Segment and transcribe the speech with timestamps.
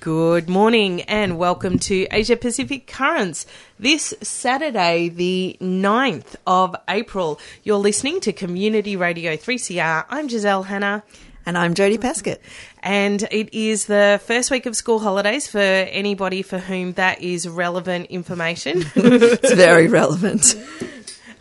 [0.00, 3.46] Good morning and welcome to Asia Pacific Currents.
[3.80, 10.04] This Saturday, the 9th of April, you're listening to Community Radio 3CR.
[10.08, 11.02] I'm Giselle Hanna.
[11.44, 12.38] And I'm Jodie Paskett.
[12.80, 17.48] And it is the first week of school holidays for anybody for whom that is
[17.48, 18.84] relevant information.
[18.94, 20.54] it's very relevant.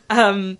[0.09, 0.58] Um,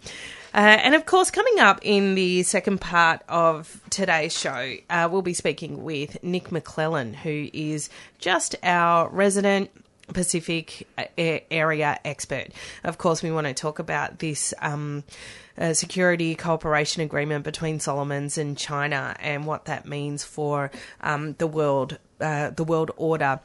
[0.58, 5.22] uh, and of course, coming up in the second part of today's show, uh, we'll
[5.22, 9.69] be speaking with Nic Maclellan, who is just our resident
[10.08, 11.03] Pacific uh,
[11.52, 12.47] area expert.
[12.83, 14.53] Of course, we want to talk about this.
[14.59, 15.03] Um,
[15.59, 20.69] uh, security cooperation agreement between Solomons and China and what that means for
[21.02, 23.39] um, the world, uh, the world order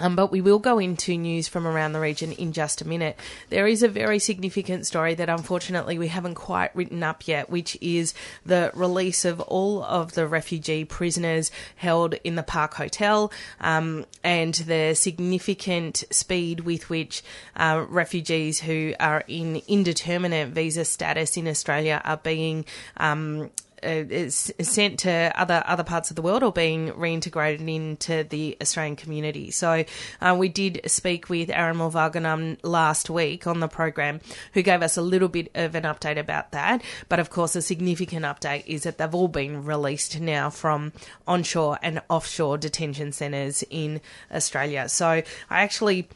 [0.00, 3.16] um, but we will go into news from around the region in just a minute.
[3.50, 7.76] There is a very significant story that unfortunately we haven't quite written up yet, which
[7.80, 14.04] is the release of all of the refugee prisoners held in the Park Hotel um,
[14.22, 17.22] and the significant speed with which
[17.56, 22.64] uh, refugees who are in indeterminate visa status in Australia are being
[22.96, 23.50] um,
[23.84, 28.96] uh, sent to other other parts of the world or being reintegrated into the Australian
[28.96, 29.50] community.
[29.50, 29.84] So
[30.20, 34.20] uh, we did speak with Aran Mylvaganam last week on the program,
[34.52, 36.82] who gave us a little bit of an update about that.
[37.08, 40.92] But of course, a significant update is that they've all been released now from
[41.26, 44.00] onshore and offshore detention centres in
[44.32, 44.88] Australia.
[44.88, 46.08] So I actually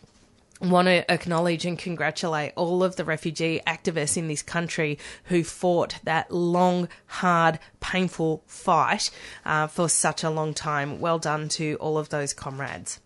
[0.60, 5.96] want to acknowledge and congratulate all of the refugee activists in this country who fought
[6.04, 9.10] that long, hard, painful fight
[9.44, 11.00] uh, for such a long time.
[11.00, 13.00] Well done to all of those comrades.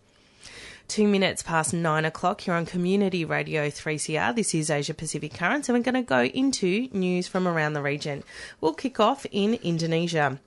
[0.89, 4.35] Two minutes past nine o'clock, you're on Community Radio 3CR.
[4.35, 7.81] This is Asia Pacific Currents, and we're going to go into news from around the
[7.81, 8.23] region.
[8.61, 10.39] We'll kick off in Indonesia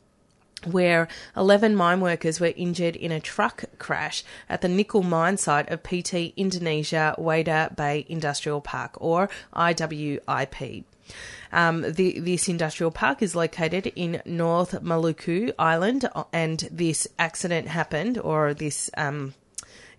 [0.65, 5.69] where 11 mine workers were injured in a truck crash at the nickel mine site
[5.69, 10.83] of PT Indonesia Weda Bay Industrial Park, or IWIP.
[11.51, 18.17] Um, the, this industrial park is located in North Maluku Island, and this accident happened,
[18.17, 19.33] or this um,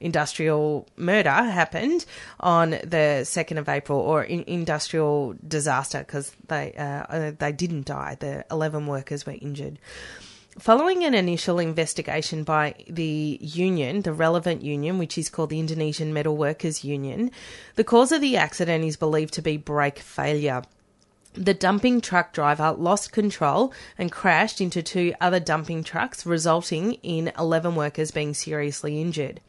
[0.01, 2.05] industrial murder happened
[2.41, 8.17] on the 2nd of April, or in, industrial disaster, because they, uh, they didn't die.
[8.19, 9.79] The 11 workers were injured.
[10.59, 16.15] Following an initial investigation by the union, the relevant union, which is called the Indonesian
[16.15, 17.31] Metal Workers Union,
[17.75, 20.63] the cause of the accident is believed to be brake failure.
[21.35, 27.33] The dumping truck driver lost control and crashed into two other dumping trucks, resulting in
[27.39, 29.43] 11 workers being seriously injured.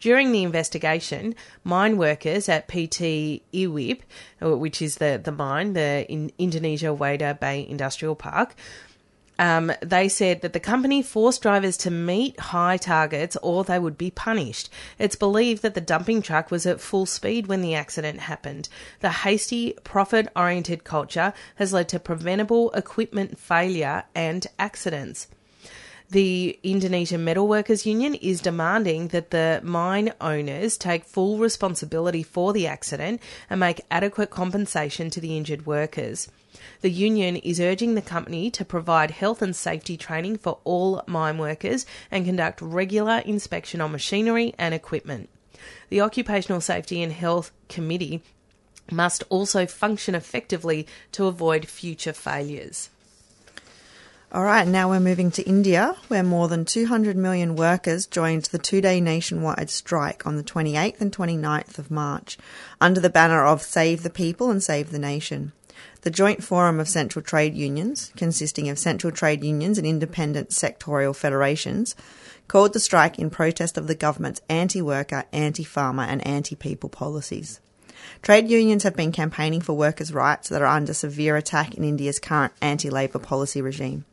[0.00, 4.00] During the investigation, mine workers at PT Iwip,
[4.40, 8.56] which is the, the mine, the in Indonesia Weda Bay Industrial Park,
[9.38, 13.96] um, they said that the company forced drivers to meet high targets or they would
[13.96, 14.68] be punished.
[14.98, 18.68] It's believed that the dumping truck was at full speed when the accident happened.
[19.00, 25.28] The hasty, profit oriented culture has led to preventable equipment failure and accidents.
[26.10, 32.66] The Indonesian Metalworkers Union is demanding that the mine owners take full responsibility for the
[32.66, 36.28] accident and make adequate compensation to the injured workers.
[36.80, 41.38] The union is urging the company to provide health and safety training for all mine
[41.38, 45.28] workers and conduct regular inspection on machinery and equipment.
[45.88, 48.22] The Occupational Safety and Health Committee
[48.90, 52.90] must also function effectively to avoid future failures.
[54.34, 58.58] All right, now we're moving to India, where more than 200 million workers joined the
[58.58, 62.38] two day nationwide strike on the 28th and 29th of March
[62.80, 65.52] under the banner of Save the People and Save the Nation.
[66.02, 71.14] The Joint Forum of Central Trade Unions, consisting of central trade unions and independent sectorial
[71.14, 71.94] federations,
[72.48, 76.88] called the strike in protest of the government's anti worker, anti farmer, and anti people
[76.88, 77.60] policies.
[78.20, 82.18] Trade unions have been campaigning for workers' rights that are under severe attack in India's
[82.18, 84.04] current anti Labour policy regime.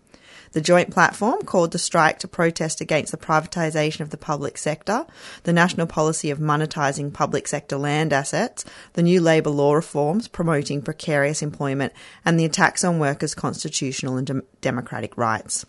[0.51, 5.05] The joint platform called the strike to protest against the privatisation of the public sector,
[5.43, 10.81] the national policy of monetising public sector land assets, the new labour law reforms promoting
[10.81, 11.93] precarious employment,
[12.25, 15.65] and the attacks on workers' constitutional and dem- democratic rights.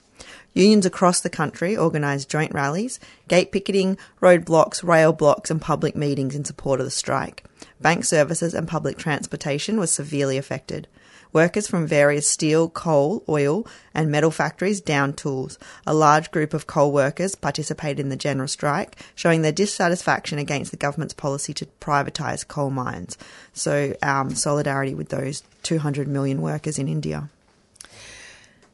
[0.55, 2.99] Unions across the country organised joint rallies,
[3.29, 7.45] gate picketing, roadblocks, rail blocks, and public meetings in support of the strike.
[7.81, 10.89] Bank services and public transportation was severely affected.
[11.33, 15.59] Workers from various steel, coal, oil, and metal factories down tools.
[15.87, 20.71] A large group of coal workers participated in the general strike, showing their dissatisfaction against
[20.71, 23.17] the government's policy to privatise coal mines.
[23.53, 27.29] So, um, solidarity with those 200 million workers in India.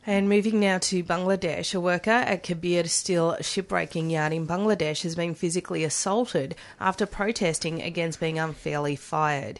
[0.08, 5.16] And moving now to Bangladesh, a worker at Kabir Steel shipbreaking yard in Bangladesh has
[5.16, 9.58] been physically assaulted after protesting against being unfairly fired.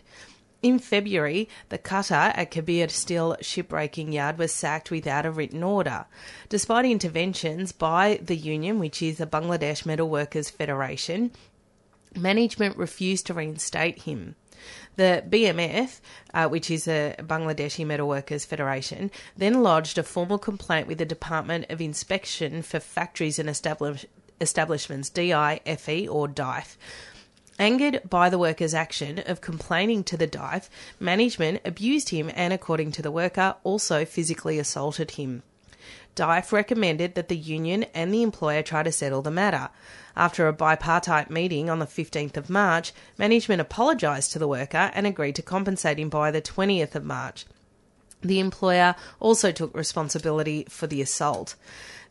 [0.63, 6.07] In February, the cutter at Kabir Steel shipbreaking yard was sacked without a written order.
[6.49, 11.31] Despite interventions by the union, which is the Bangladesh Metal Workers Federation,
[12.17, 14.35] management refused to reinstate him.
[14.97, 16.01] The BMF,
[16.33, 21.05] uh, which is the Bangladeshi Metal Workers Federation, then lodged a formal complaint with the
[21.05, 24.07] Department of Inspection for Factories and Establish-
[24.41, 26.79] Establishments, DIFE or DIFE.
[27.59, 30.69] Angered by the worker's action of complaining to the DIFE,
[31.01, 35.43] management abused him and, according to the worker, also physically assaulted him.
[36.15, 39.71] DIFE recommended that the union and the employer try to settle the matter.
[40.15, 45.07] After a bipartite meeting on the 15th of March, management apologised to the worker and
[45.07, 47.47] agreed to compensate him by the 20th of March.
[48.27, 51.55] The employer also took responsibility for the assault.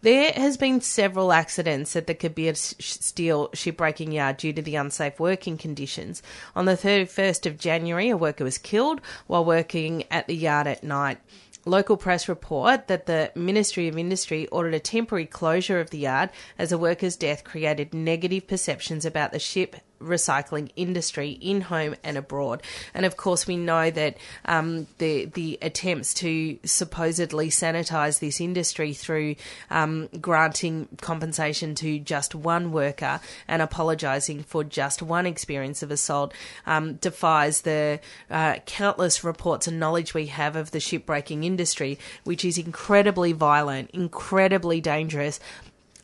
[0.02, 5.20] There has been several accidents at the Kabir Steel shipbreaking yard due to the unsafe
[5.20, 6.22] working conditions.
[6.56, 10.84] On the 31st of January, a worker was killed while working at the yard at
[10.84, 11.18] night.
[11.66, 16.30] Local press report that the Ministry of Industry ordered a temporary closure of the yard
[16.60, 22.18] as a worker's death created negative perceptions about the ship recycling industry in home and
[22.18, 22.62] abroad.
[22.94, 28.94] And of course, we know that um, the the attempts to supposedly sanitize this industry
[28.94, 29.36] through
[29.70, 36.34] um, granting compensation to just one worker and apologizing for just one experience of assault
[36.66, 38.00] um, defies the
[38.30, 43.90] uh, countless reports and knowledge we have of the shipbreaking industry, which is incredibly violent,
[43.92, 45.40] incredibly dangerous.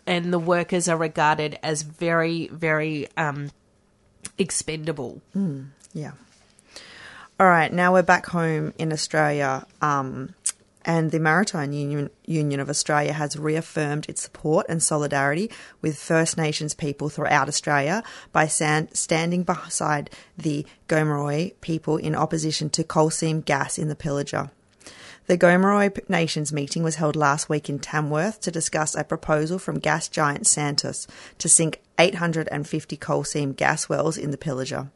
[0.08, 3.52] And the workers are regarded as very, very um,
[4.38, 5.22] expendable.
[5.94, 6.12] Yeah.
[7.40, 10.36] All right, now we're back home in Australia, um,
[10.86, 15.50] and the Maritime Union, Union of Australia has reaffirmed its support and solidarity
[15.82, 22.70] with First Nations people throughout Australia by san- standing beside the Gomeroi people in opposition
[22.72, 24.52] to coal seam gas in the Pilliga.
[25.32, 29.80] The Gomeroi Nations meeting was held last week in Tamworth to discuss a proposal from
[29.80, 31.08] gas giant Santos
[31.38, 34.92] to sink 850 coal seam gas wells in the Pilliga.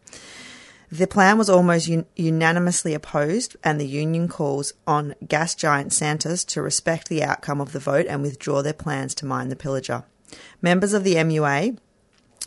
[0.92, 6.44] The plan was almost un- unanimously opposed, and the union calls on gas giant Santos
[6.44, 10.04] to respect the outcome of the vote and withdraw their plans to mine the Pilliga.
[10.62, 11.78] Members of the MUA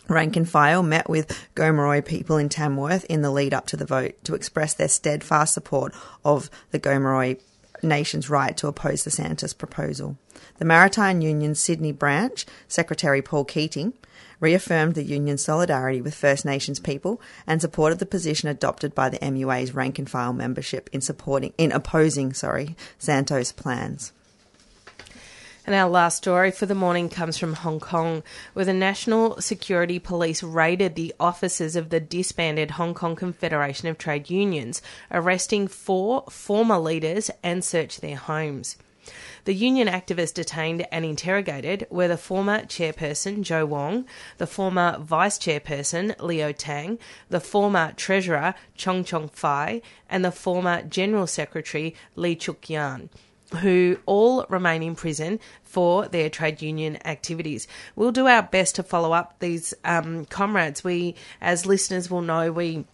[0.08, 3.86] rank and file met with Gomeroi people in Tamworth in the lead up to the
[3.86, 7.40] vote to express their steadfast support of the Gomeroi
[7.82, 10.16] nation's right to oppose the Santos proposal.
[10.58, 13.92] The Maritime Union's Sydney branch, Secretary Paul Keating,
[14.40, 19.18] reaffirmed the union's solidarity with First Nations people and supported the position adopted by the
[19.18, 24.12] MUA's rank and file membership in supporting in opposing, sorry, Santos plans.
[25.68, 28.22] And our last story for the morning comes from Hong Kong,
[28.54, 33.98] where the National Security Police raided the offices of the disbanded Hong Kong Confederation of
[33.98, 38.78] Trade Unions, arresting four former leaders and searched their homes.
[39.44, 44.06] The union activists detained and interrogated were the former chairperson Joe Wong,
[44.38, 46.98] the former vice chairperson Leo Tang,
[47.28, 53.10] the former treasurer Chong Chong Fai, and the former general secretary Lee Cheuk Yan
[53.56, 57.66] who all remain in prison for their trade union activities.
[57.96, 60.84] We'll do our best to follow up these um, comrades.
[60.84, 62.84] We, as listeners will know, we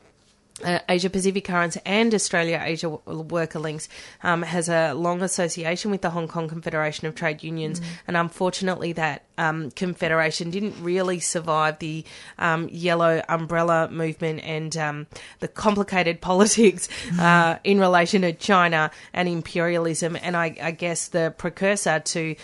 [0.63, 3.89] uh, Asia Pacific Currents and Australia Asia Worker Links
[4.23, 7.85] um, has a long association with the Hong Kong Confederation of Trade Unions, mm.
[8.07, 12.05] and unfortunately, that um, confederation didn't really survive the
[12.39, 15.07] um, yellow umbrella movement and um,
[15.41, 21.35] the complicated politics uh, in relation to China and imperialism, and I, I guess the
[21.37, 22.37] precursor to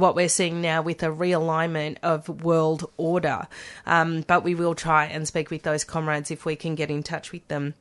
[0.00, 3.46] what we're seeing now with a realignment of world order.
[3.86, 7.02] Um, but we will try and speak with those comrades if we can get in
[7.02, 7.74] touch with them.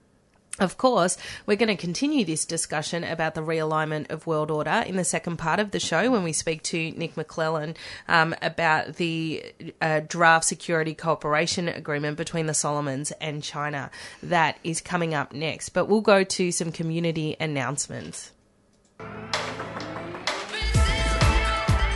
[0.58, 4.96] Of course, we're going to continue this discussion about the realignment of world order in
[4.96, 7.76] the second part of the show when we speak to Nic Maclellan
[8.08, 13.92] um, about the uh, draft security cooperation agreement between the Solomons and China.
[14.24, 18.32] That is coming up next, but we'll go to some community announcements.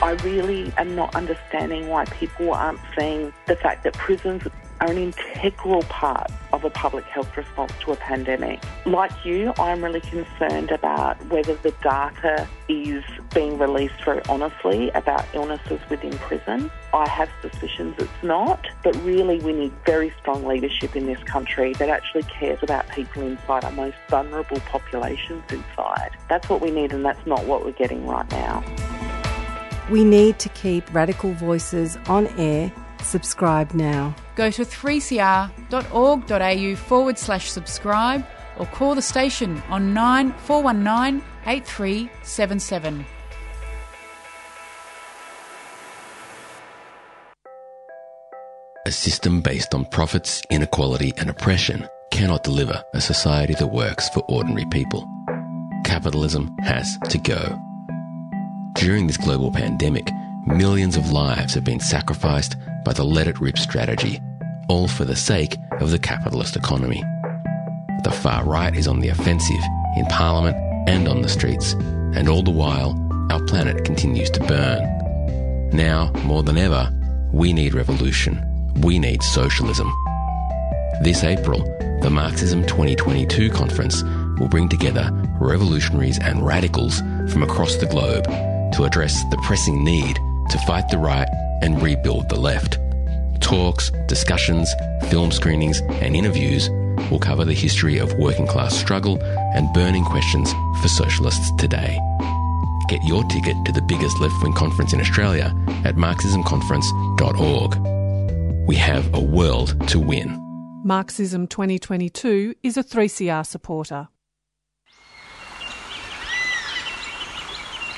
[0.10, 4.42] I really am not understanding why people aren't seeing the fact that prisons
[4.82, 8.60] are an integral part of a public health response to a pandemic.
[8.88, 13.04] Like you, I'm really concerned about whether the data is
[13.36, 16.72] being released very honestly about illnesses within prison.
[16.92, 21.74] I have suspicions it's not, but really we need very strong leadership in this country
[21.74, 26.18] that actually cares about people inside our most vulnerable populations inside.
[26.30, 28.64] That's what we need and that's not what we're getting right now.
[29.90, 32.72] We need to keep radical voices on air.
[33.02, 34.14] Subscribe now.
[34.36, 38.24] Go to 3cr.org.au forward slash subscribe
[38.58, 43.06] or call the station on 9419 8377.
[48.86, 54.24] A system based on profits, inequality, and oppression cannot deliver a society that works for
[54.30, 55.08] ordinary people.
[55.86, 57.69] Capitalism has to go.
[58.76, 60.10] During this global pandemic,
[60.46, 64.22] millions of lives have been sacrificed by the let it rip strategy,
[64.68, 67.04] all for the sake of the capitalist economy.
[68.04, 69.62] The far right is on the offensive
[69.98, 70.56] in Parliament
[70.88, 72.96] and on the streets, and all the while,
[73.32, 75.70] our planet continues to burn.
[75.72, 76.92] Now, more than ever,
[77.34, 78.46] we need revolution.
[78.82, 79.92] We need socialism.
[81.02, 81.60] This April,
[82.02, 84.04] the Marxism 2022 conference
[84.40, 85.10] will bring together
[85.40, 87.00] revolutionaries and radicals
[87.32, 88.26] from across the globe
[88.74, 91.28] to address the pressing need to fight the right
[91.62, 92.78] and rebuild the left.
[93.42, 94.74] Talks, discussions,
[95.10, 96.70] film screenings, and interviews
[97.10, 99.22] will cover the history of working class struggle
[99.56, 102.00] and burning questions for socialists today.
[102.88, 105.54] Get your ticket to the biggest left wing conference in Australia
[105.86, 108.68] at marxismconference.org.
[108.68, 110.46] We have a world to win.
[110.84, 114.08] Marxism 2022 is a 3CR supporter.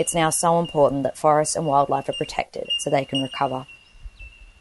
[0.00, 3.66] It's now so important that forests and wildlife are protected so they can recover.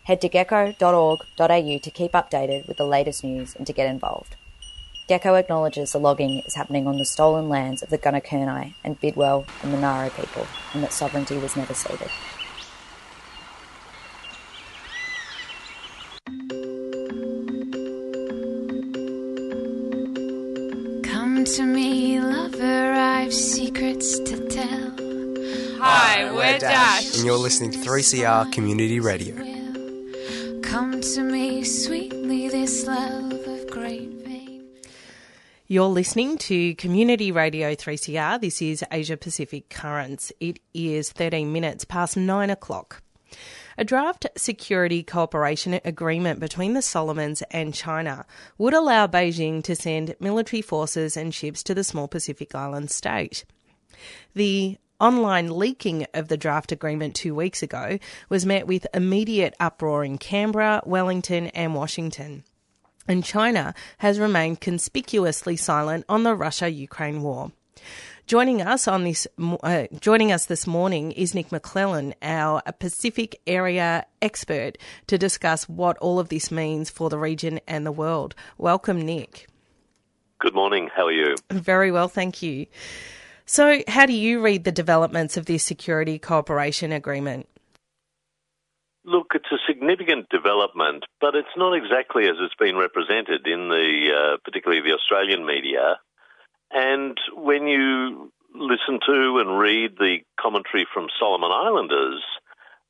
[0.03, 4.35] Head to geco.org.au to keep updated with the latest news and to get involved.
[5.07, 9.45] GECO acknowledges the logging is happening on the stolen lands of the Gunaikurnai and Bidwell
[9.63, 12.09] and Monaro people, and that sovereignty was never ceded.
[21.09, 24.88] Come to me, lover, I've secrets to tell.
[25.81, 27.15] Hi, we're Dash.
[27.15, 29.35] And you're listening to 3CR Community Radio.
[30.61, 34.67] Come to me sweetly, this love of great pain.
[35.67, 38.41] You're listening to Community Radio 3CR.
[38.41, 40.33] This is Asia Pacific Currents.
[40.41, 43.01] It is 13 minutes past 9 o'clock.
[43.77, 48.25] A draft security cooperation agreement between the Solomons and China
[48.57, 53.45] would allow Beijing to send military forces and ships to the small Pacific island state.
[54.33, 60.03] The online leaking of the draft agreement two weeks ago was met with immediate uproar
[60.03, 62.43] in Canberra, Wellington, and Washington.
[63.07, 67.51] And China has remained conspicuously silent on the Russia Ukraine war.
[68.27, 69.27] Joining us on this,
[69.63, 74.77] uh, joining us this morning is Nic Maclellan, our Pacific area expert,
[75.07, 78.35] to discuss what all of this means for the region and the world.
[78.59, 79.47] Welcome, Nick.
[80.37, 80.91] Good morning.
[80.95, 81.33] How are you?
[81.49, 82.67] Very well, thank you.
[83.49, 87.49] So, how do you read the developments of this security cooperation agreement?
[89.03, 94.11] Look, it's a significant development, but it's not exactly as it's been represented in the,
[94.13, 95.97] uh, particularly the Australian media.
[96.69, 102.21] And when you listen to and read the commentary from Solomon Islanders,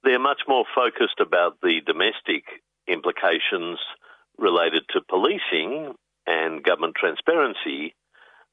[0.04, 2.44] they're much more focused about the domestic
[2.86, 3.80] implications
[4.38, 5.96] related to policing
[6.28, 7.96] and government transparency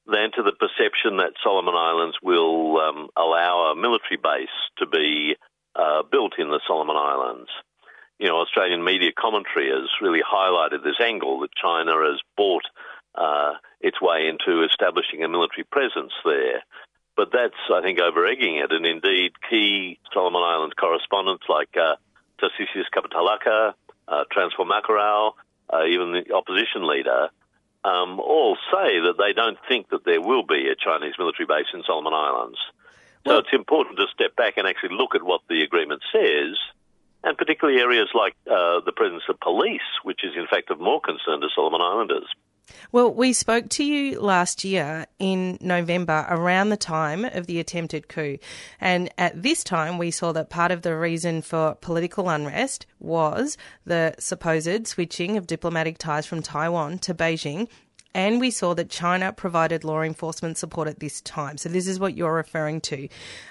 [0.06, 5.36] than to the perception that Solomon Islands will um, allow a military base to be
[5.74, 7.50] uh, built in the Solomon Islands.
[8.18, 12.64] You know, Australian media commentary has really highlighted this angle that China has bought
[13.14, 16.62] uh, its way into establishing a military presence there.
[17.16, 18.72] But that's, I think, over-egging it.
[18.72, 21.96] And indeed, key Solomon Islands correspondents like uh,
[22.40, 23.72] Tarcisius Kabutaulaka,
[24.08, 25.32] uh, Transform Makarau,
[25.72, 27.28] uh, even the opposition leader,
[27.86, 31.70] um, all say that they don't think that there will be a Chinese military base
[31.72, 32.58] in Solomon Islands.
[33.26, 36.54] So it's important to step back and actually look at what the agreement says,
[37.24, 41.00] and particularly areas like uh, the presence of police, which is in fact of more
[41.00, 42.26] concern to Solomon Islanders.
[42.92, 48.08] Well, we spoke to you last year in November around the time of the attempted
[48.08, 48.38] coup.
[48.80, 53.56] And at this time, we saw that part of the reason for political unrest was
[53.84, 57.68] the supposed switching of diplomatic ties from Taiwan to Beijing
[58.16, 61.58] and we saw that China provided law enforcement support at this time.
[61.58, 63.08] So this is what you're referring to,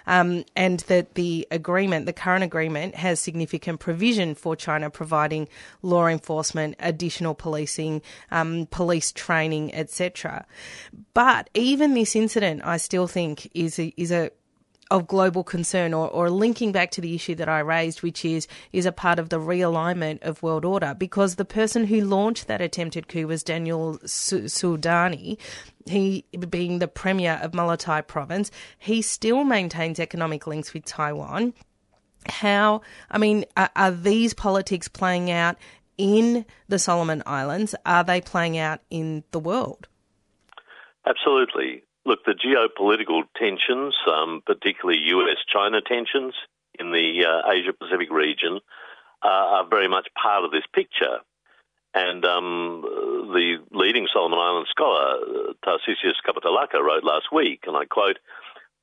[0.08, 5.48] um, and that the agreement, the current agreement, has significant provision for China providing
[5.84, 10.48] law enforcement, additional policing, um, police training, etc.
[11.14, 14.32] But even this incident, I still think is a, is a
[14.92, 18.48] of global concern or, or linking back to the issue that I raised, which is
[18.72, 22.62] is a part of the realignment of world order because the person who launched that
[22.62, 25.38] attempted coup was Daniel Suidani.
[25.88, 31.54] He being the premier of Malaita province, he still maintains economic links with Taiwan.
[32.28, 35.58] How, I mean, are, are these politics playing out
[35.98, 37.76] in the Solomon Islands?
[37.86, 39.88] Are they playing out in the world?
[41.06, 41.84] Absolutely.
[42.06, 46.34] Look, the geopolitical tensions, um, particularly US China tensions
[46.80, 48.60] in the uh, Asia Pacific region,
[49.24, 51.20] uh, are very much part of this picture.
[51.96, 58.20] And um, the leading Solomon Island scholar, Tarcisius Kabutaulaka, wrote last week, and I quote,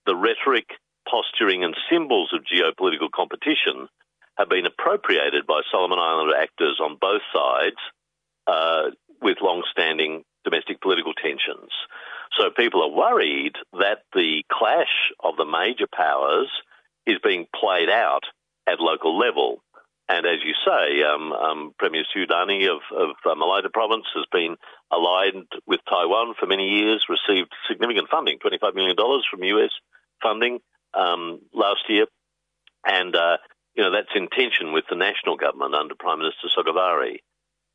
[0.07, 0.71] the rhetoric,
[1.09, 3.89] posturing, and symbols of geopolitical competition
[4.37, 7.77] have been appropriated by Solomon Island actors on both sides
[8.47, 11.42] uh, with long standing domestic political tensions.
[12.43, 16.51] So people are worried that the clash of the major powers
[17.07, 18.25] is being played out
[18.67, 19.63] at local level.
[20.09, 24.57] And as you say, um, um, Premier Suidani of, of uh, Malaita province has been
[24.91, 28.97] aligned with Taiwan for many years, received significant funding, $25 million
[29.31, 29.71] from US
[30.21, 30.59] funding
[30.95, 32.07] um, last year.
[32.85, 33.37] And, uh,
[33.77, 37.19] you know, that's in tension with the national government under Prime Minister Sogavare.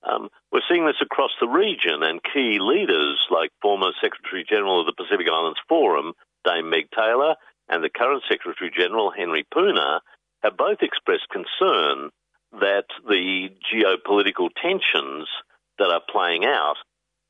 [0.07, 4.85] Um, we're seeing this across the region, and key leaders like former Secretary General of
[4.87, 6.13] the Pacific Islands Forum,
[6.45, 7.35] Dame Meg Taylor,
[7.67, 10.01] and the current Secretary General, Henry Puna,
[10.43, 12.09] have both expressed concern
[12.53, 15.27] that the geopolitical tensions
[15.77, 16.77] that are playing out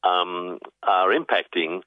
[0.03, 1.81] um, are impacting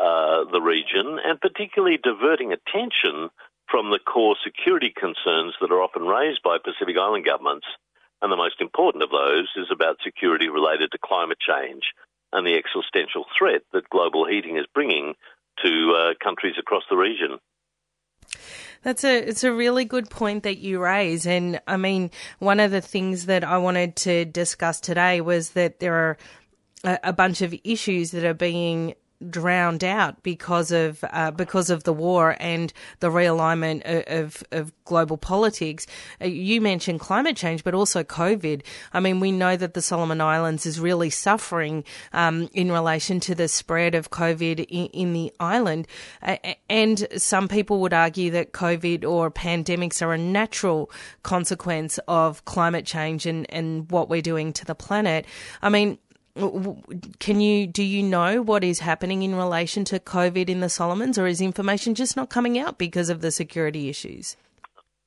[0.00, 3.30] uh, the region and particularly diverting attention
[3.70, 7.66] from the core security concerns that are often raised by Pacific Island governments
[8.22, 11.82] and the most important of those is about security related to climate change
[12.32, 15.14] and the existential threat that global heating is bringing
[15.62, 17.38] to uh, countries across the region.
[18.82, 22.70] That's a it's a really good point that you raise, and I mean one of
[22.70, 26.16] the things that I wanted to discuss today was that there are
[26.82, 28.94] a, a bunch of issues that are being
[29.30, 35.16] drowned out because of uh, because of the war and the realignment of, of, global
[35.16, 35.86] politics.
[36.20, 38.62] Uh, you mentioned climate change, but also COVID.
[38.92, 43.34] I mean, we know that the Solomon Islands is really suffering um, in relation to
[43.34, 45.86] the spread of COVID in, in the island,
[46.68, 50.90] and some people would argue that COVID or pandemics are a natural
[51.22, 55.26] consequence of climate change and, and what we're doing to the planet.
[55.62, 55.98] I mean,
[56.34, 61.18] can you do you know what is happening in relation to COVID in the Solomons,
[61.18, 64.36] or is information just not coming out because of the security issues?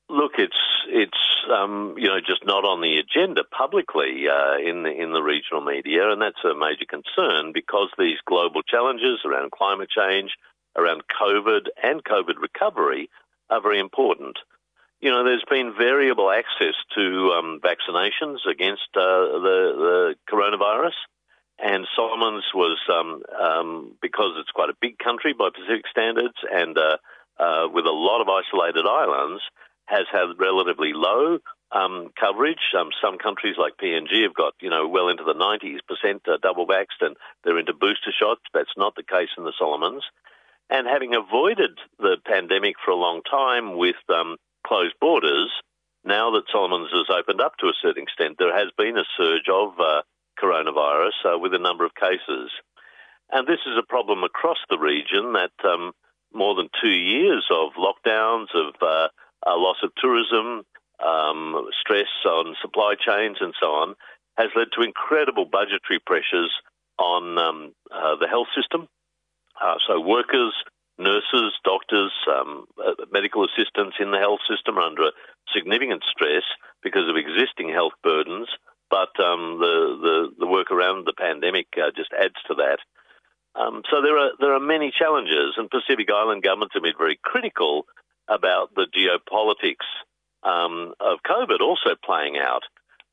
[0.07, 0.57] Look, it's
[0.87, 1.17] it's
[1.51, 5.61] um, you know just not on the agenda publicly uh, in the in the regional
[5.61, 10.31] media, and that's a major concern because these global challenges around climate change,
[10.75, 13.09] around COVID, and COVID recovery
[13.49, 14.37] are very important.
[15.01, 20.93] You know, there's been variable access to um, vaccinations against uh, the, the coronavirus.
[21.57, 26.77] And Solomons was, um, um, because it's quite a big country by Pacific standards and
[26.77, 26.97] uh,
[27.39, 29.41] uh, with a lot of isolated islands,
[29.85, 31.39] has had relatively low
[31.71, 32.73] um, coverage.
[32.77, 36.37] Um, some countries like PNG have got, you know, well into the 90s percent uh,
[36.41, 38.41] double vaxxed and they're into booster shots.
[38.53, 40.03] That's not the case in the Solomons.
[40.69, 45.51] And having avoided the pandemic for a long time with um, closed borders,
[46.03, 49.49] now that Solomons has opened up to a certain extent, there has been a surge
[49.51, 50.01] of uh,
[50.41, 52.51] coronavirus uh, with a number of cases.
[53.31, 55.93] And this is a problem across the region that um,
[56.33, 59.07] more than two years of lockdowns, of uh,
[59.47, 60.63] loss of tourism,
[61.03, 63.95] um, stress on supply chains, and so on,
[64.37, 66.51] has led to incredible budgetary pressures
[66.99, 68.87] on um, uh, the health system.
[69.61, 70.53] Uh, so workers,
[70.97, 75.11] nurses, doctors, um, uh, medical assistants in the health system are under
[75.53, 76.43] significant stress
[76.83, 78.47] because of existing health burdens.
[78.89, 82.79] But um, the, the, the work around the pandemic uh, just adds to that.
[83.55, 87.17] Um, so there are there are many challenges, and Pacific Island governments have been very
[87.23, 87.85] critical
[88.27, 89.87] about the geopolitics
[90.43, 92.63] um, of COVID also playing out.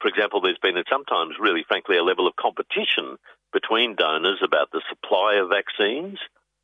[0.01, 3.17] For example, there's been sometimes really, frankly, a level of competition
[3.53, 6.19] between donors about the supply of vaccines,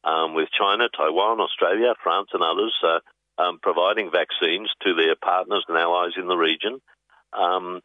[0.04, 2.98] um, with China, Taiwan, Australia, France, and others uh,
[3.40, 6.80] um, providing vaccines to their partners and allies in the region.
[7.32, 7.80] Um,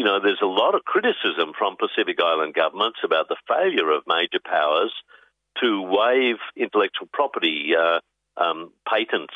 [0.00, 4.08] you know, there's a lot of criticism from Pacific Island governments about the failure of
[4.08, 4.94] major powers
[5.60, 8.00] to waive intellectual property uh,
[8.40, 9.34] um, patents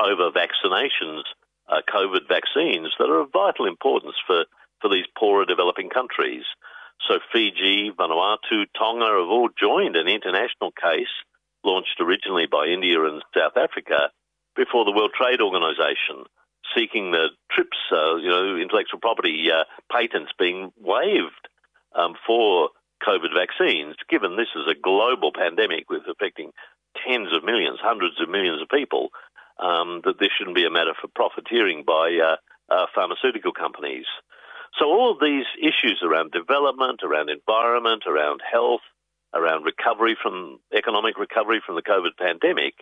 [0.00, 1.28] over vaccinations,
[1.68, 4.46] uh, COVID vaccines that are of vital importance for,
[4.80, 6.44] for these poorer developing countries.
[7.06, 11.12] So Fiji, Vanuatu, Tonga have all joined an international case
[11.62, 14.08] launched originally by India and South Africa
[14.56, 16.24] before the World Trade Organization,
[16.74, 21.48] seeking the TRIPS, uh, you know, intellectual property uh, patents being waived
[21.94, 22.70] um, for
[23.06, 26.50] COVID vaccines, given this is a global pandemic with affecting
[27.06, 29.08] tens of millions, hundreds of millions of people,
[29.58, 32.36] um, that this shouldn't be a matter for profiteering by uh,
[32.72, 34.06] uh, pharmaceutical companies.
[34.78, 38.82] So all of these issues around development, around environment, around health,
[39.32, 42.74] around recovery from economic recovery from the COVID pandemic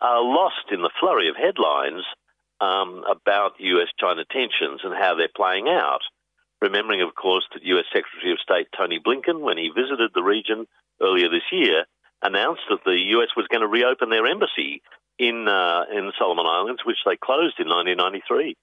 [0.00, 2.04] are lost in the flurry of headlines
[2.60, 6.00] um, about US-China tensions and how they're playing out.
[6.60, 10.66] Remembering, of course, that US Secretary of State Tony Blinken, when he visited the region
[11.00, 11.84] earlier this year,
[12.22, 14.82] announced that the US was going to reopen their embassy
[15.18, 18.56] in uh, in the Solomon Islands, which they closed in 1993.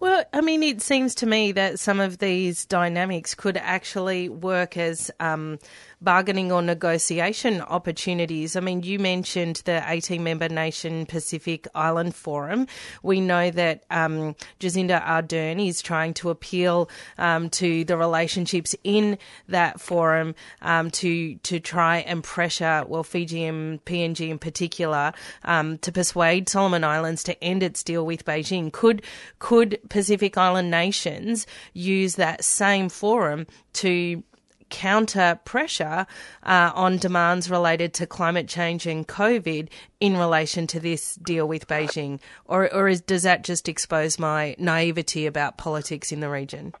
[0.00, 4.76] Well, I mean, it seems to me that some of these dynamics could actually work
[4.76, 5.58] as um,
[6.04, 8.56] bargaining or negotiation opportunities.
[8.56, 12.66] I mean, you mentioned the 18 member nation Pacific Island Forum.
[13.02, 16.88] We know that um, Jacinda Ardern is trying to appeal
[17.18, 23.44] um, to the relationships in that forum um, to to try and pressure, well, Fiji
[23.44, 25.12] and PNG in particular,
[25.44, 28.72] um, to persuade Solomon Islands to end its deal with Beijing.
[28.72, 29.02] Could
[29.38, 34.22] could Pacific Island nations use that same forum to
[34.70, 36.06] counter pressure
[36.42, 39.68] uh, on demands related to climate change and COVID
[40.00, 42.20] in relation to this deal with Beijing?
[42.46, 46.74] Or, or is, does that just expose my naivety about politics in the region?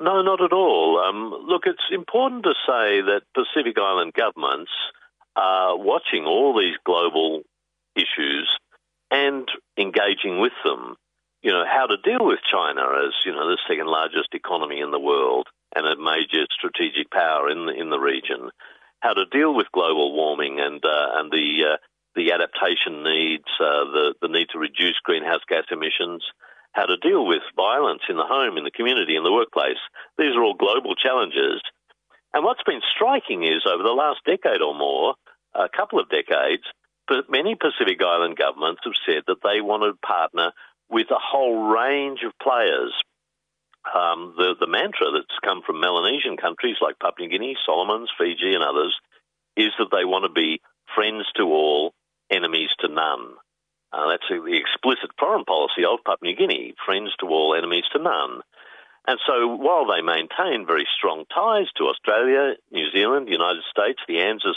[0.00, 0.98] No, not at all.
[0.98, 4.72] Um, look, it's important to say that Pacific Island governments
[5.36, 7.42] are watching all these global
[7.94, 8.50] issues
[9.10, 10.96] and engaging with them.
[11.42, 14.90] You know, how to deal with China as, you know, the second largest economy in
[14.90, 18.50] the world and a major strategic power in the, in the region.
[19.00, 21.76] How to deal with global warming and uh, and the uh,
[22.14, 26.24] the adaptation needs, uh, the the need to reduce greenhouse gas emissions.
[26.72, 29.78] How to deal with violence in the home, in the community, in the workplace.
[30.18, 31.62] These are all global challenges.
[32.32, 35.14] And what's been striking is over the last decade or more,
[35.54, 36.64] a couple of decades,
[37.28, 40.50] many Pacific Island governments have said that they want to partner
[40.90, 42.92] with a whole range of players,
[43.92, 48.54] um, the, the mantra that's come from Melanesian countries like Papua New Guinea, Solomons, Fiji,
[48.54, 48.94] and others
[49.56, 50.60] is that they want to be
[50.94, 51.94] friends to all,
[52.30, 53.34] enemies to none.
[53.92, 58.02] Uh, that's the explicit foreign policy of Papua New Guinea, friends to all, enemies to
[58.02, 58.40] none.
[59.06, 64.00] And so while they maintain very strong ties to Australia, New Zealand, the United States,
[64.08, 64.56] the ANZUS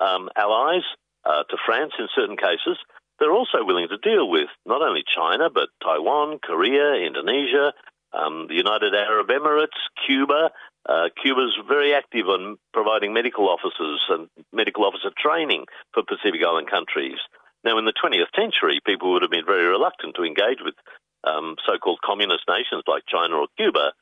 [0.00, 0.82] um, allies,
[1.24, 2.76] uh, to France in certain cases,
[3.18, 7.72] they're also willing to deal with not only China, but Taiwan, Korea, Indonesia,
[8.14, 10.50] um, the United Arab Emirates, Cuba.
[10.88, 16.70] Uh, Cuba's very active on providing medical officers and medical officer training for Pacific Island
[16.70, 17.18] countries.
[17.64, 20.74] Now, in the 20th century, people would have been very reluctant to engage with
[21.24, 23.92] um, so-called communist nations like China or Cuba,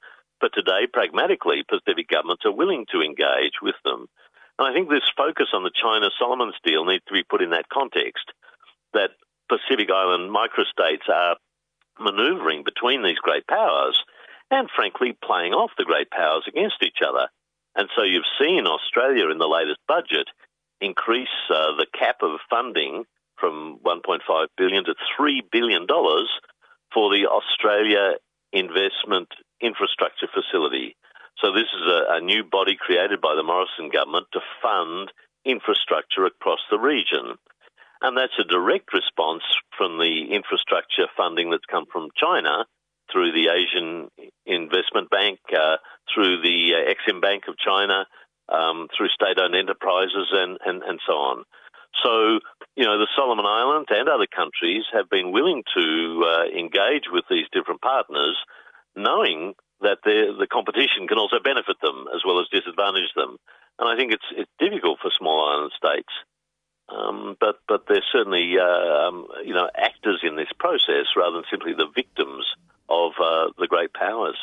[0.40, 4.11] but today, pragmatically, Pacific governments are willing to engage with them.
[4.59, 7.51] And I think this focus on the China Solomons deal needs to be put in
[7.51, 8.27] that context
[8.92, 9.11] that
[9.48, 11.37] Pacific Island microstates are
[11.99, 14.03] manoeuvring between these great powers
[14.51, 17.29] and, frankly, playing off the great powers against each other.
[17.75, 20.29] And so you've seen Australia in the latest budget
[20.81, 23.05] increase uh, the cap of funding
[23.39, 26.29] from 1.5 billion to 3 billion dollars
[26.93, 28.17] for the Australia
[28.53, 29.29] Investment
[29.61, 30.97] Infrastructure Facility.
[31.39, 35.11] So this is a, a new body created by the Morrison government to fund
[35.45, 37.39] infrastructure across the region.
[38.03, 39.43] And that's a direct response
[39.79, 42.67] from the infrastructure funding that's come from China
[43.12, 44.09] through the Asian
[44.45, 45.77] Investment Bank, uh,
[46.12, 48.07] through the uh, Exim Bank of China,
[48.49, 51.45] um, through state-owned enterprises and, and, and so on.
[52.03, 52.41] So,
[52.75, 57.25] you know, the Solomon Islands and other countries have been willing to uh, engage with
[57.31, 58.37] these different partners,
[58.97, 63.37] knowing that the competition can also benefit them as well as disadvantage them.
[63.79, 66.12] And I think it's it's difficult for small island states,
[66.88, 71.45] um, but but they're certainly uh, um, you know actors in this process rather than
[71.51, 72.45] simply the victims
[72.88, 74.37] of uh, the great powers.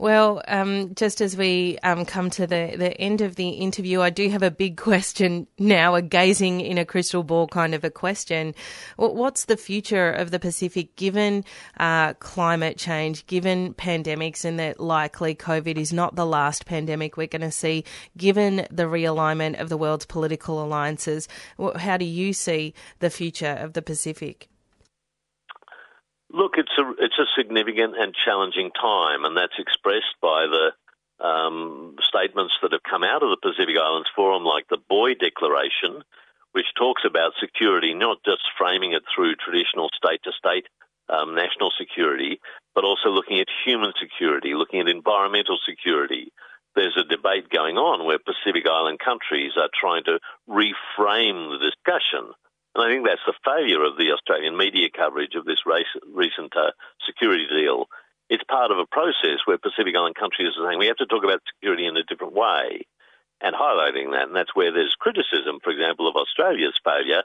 [0.00, 4.08] Well, um, just as we um, come to the, the end of the interview, I
[4.08, 7.90] do have a big question now, a gazing in a crystal ball kind of a
[7.90, 8.54] question.
[8.96, 11.44] What's the future of the Pacific given
[11.78, 17.26] uh, climate change, given pandemics, and that likely COVID is not the last pandemic we're
[17.26, 17.84] going to see,
[18.16, 21.28] given the realignment of the world's political alliances?
[21.76, 24.48] How do you see the future of the Pacific?
[26.32, 31.96] Look, it's a it's a significant and challenging time, and that's expressed by the um,
[32.06, 36.02] statements that have come out of the Pacific Islands Forum, like the Boe Declaration,
[36.52, 40.66] which talks about security, not just framing it through traditional state to state
[41.10, 42.40] national security,
[42.74, 46.32] but also looking at human security, looking at environmental security.
[46.76, 52.30] There's a debate going on where Pacific Island countries are trying to reframe the discussion
[52.74, 56.54] and I think that's the failure of the Australian media coverage of this race, recent
[56.56, 56.70] uh,
[57.04, 57.86] security deal.
[58.28, 61.24] It's part of a process where Pacific Island countries are saying we have to talk
[61.24, 62.86] about security in a different way
[63.40, 64.28] and highlighting that.
[64.28, 67.22] And that's where there's criticism, for example, of Australia's failure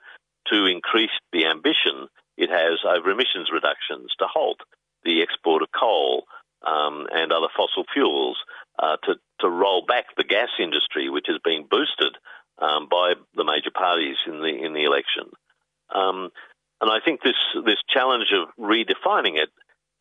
[0.48, 4.62] to increase the ambition it has over emissions reductions, to halt
[5.04, 6.26] the export of coal
[6.66, 8.38] um, and other fossil fuels,
[8.80, 12.18] uh, to, to roll back the gas industry, which has been boosted
[12.60, 15.32] um, by the major parties in the in the election.
[15.94, 16.30] Um,
[16.82, 19.50] and I think this this challenge of redefining it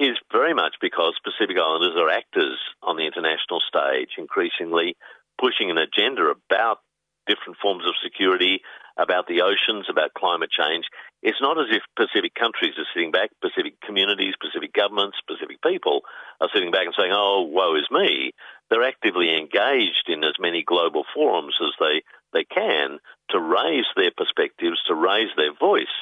[0.01, 4.97] is very much because Pacific Islanders are actors on the international stage, increasingly
[5.38, 6.79] pushing an agenda about
[7.27, 8.61] different forms of security,
[8.99, 10.85] about the oceans, about climate change.
[11.23, 16.03] It's not as if Pacific countries are sitting back, Pacific communities, Pacific governments, Pacific people
[16.40, 18.33] are sitting back and saying, oh, woe is me.
[18.71, 22.03] They're actively engaged in as many global forums as they
[22.35, 22.99] they can
[23.31, 25.97] to raise their perspectives, to raise their voice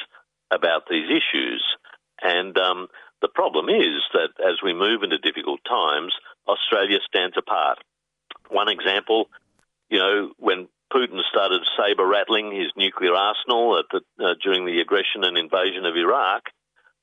[0.50, 1.62] about these issues.
[2.20, 2.88] And um,
[3.20, 6.12] the problem is that as we move into difficult times,
[6.48, 7.78] Australia stands apart.
[8.48, 9.28] One example,
[9.88, 15.24] you know, when Putin started saber rattling his nuclear arsenal the, uh, during the aggression
[15.24, 16.42] and invasion of Iraq,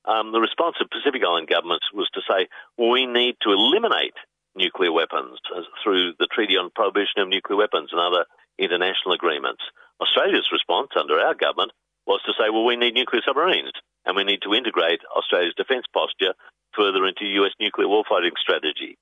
[0.05, 4.13] um, the response of Pacific Island governments was to say, we need to eliminate
[4.55, 5.39] nuclear weapons
[5.83, 8.25] through the Treaty on Prohibition of Nuclear Weapons and other
[8.59, 9.63] international agreements.
[9.99, 11.71] Australia's response under our government
[12.05, 13.71] was to say, well, we need nuclear submarines
[14.05, 16.33] and we need to integrate Australia's defence posture
[16.75, 18.97] further into US nuclear warfighting strategy.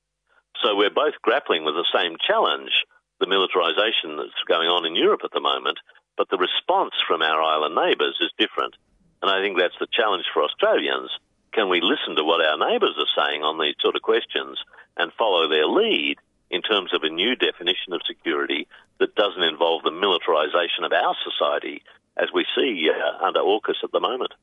[0.63, 2.71] So we're both grappling with the same challenge,
[3.19, 5.77] the militarisation that's going on in Europe at the moment,
[6.17, 8.75] but the response from our island neighbours is different.
[9.21, 11.09] And I think that's the challenge for Australians.
[11.53, 14.57] Can we listen to what our neighbours are saying on these sort of questions
[14.97, 16.17] and follow their lead
[16.49, 18.67] in terms of a new definition of security
[18.99, 21.83] that doesn't involve the militarisation of our society
[22.17, 24.33] as we see uh, under AUKUS at the moment.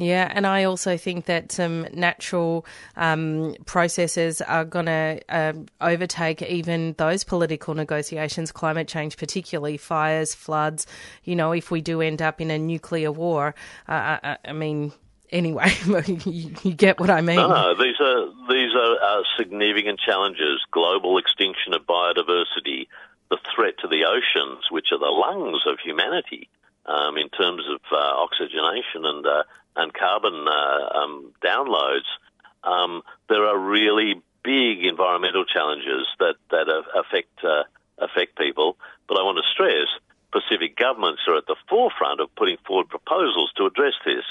[0.00, 2.64] Yeah, and I also think that some natural
[2.96, 10.36] um, processes are going to uh, overtake even those political negotiations, climate change, particularly fires,
[10.36, 10.86] floods.
[11.24, 13.56] You know, if we do end up in a nuclear war,
[13.88, 14.92] uh, I, uh, I, mean,
[15.30, 15.70] anyway,
[16.06, 17.36] you, get what I mean.
[17.36, 22.88] No, no, these are these are uh, significant challenges: global extinction of biodiversity,
[23.30, 26.48] the threat to the oceans, which are the lungs of humanity
[26.86, 29.42] um, in terms of uh, oxygenation and uh,
[29.76, 32.08] and carbon uh, um, downloads.
[32.64, 37.64] Um, there are really big environmental challenges that that affect uh,
[37.98, 38.76] affect people.
[39.06, 39.88] But I want to stress,
[40.32, 44.24] Pacific governments are at the forefront of putting forward proposals to address this.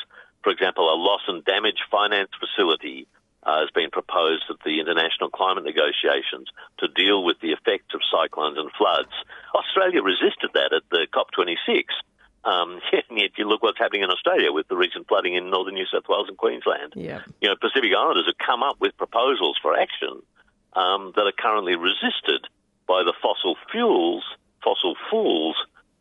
[0.47, 3.05] For example, a loss and damage finance facility
[3.43, 6.47] uh, has been proposed at the international climate negotiations
[6.79, 9.11] to deal with the effects of cyclones and floods.
[9.53, 11.91] Australia resisted that at the COP26.
[12.45, 12.79] Um,
[13.11, 16.07] yet you look what's happening in Australia with the recent flooding in northern New South
[16.07, 16.93] Wales and Queensland.
[16.95, 17.23] Yeah.
[17.41, 20.23] You know, Pacific Islanders have come up with proposals for action
[20.79, 22.47] um, that are currently resisted
[22.87, 24.23] by the fossil fuels,
[24.63, 25.57] fossil fools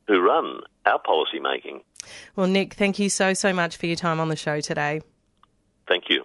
[0.06, 1.82] who run our policy making.
[2.36, 5.00] Well, Nick, thank you so, so much for your time on the show today.
[5.88, 6.24] Thank you.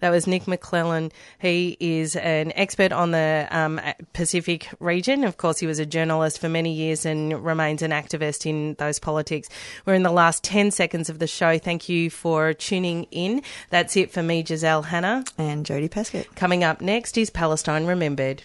[0.00, 1.12] That was Nic Maclellan.
[1.38, 3.80] He is an expert on the um,
[4.12, 5.24] Pacific region.
[5.24, 8.98] Of course, he was a journalist for many years and remains an activist in those
[8.98, 9.48] politics.
[9.84, 11.58] We're in the last 10 seconds of the show.
[11.58, 13.42] Thank you for tuning in.
[13.70, 15.24] That's it for me, Giselle Hanna.
[15.36, 16.34] And Jodie Peskett.
[16.34, 18.44] Coming up next is Palestine Remembered.